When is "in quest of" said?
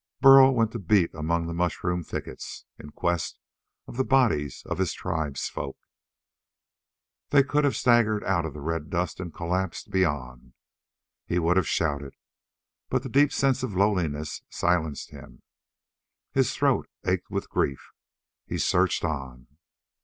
2.79-3.97